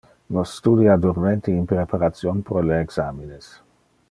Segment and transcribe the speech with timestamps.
[0.35, 3.53] Nos studia durmente in preparation pro le examines.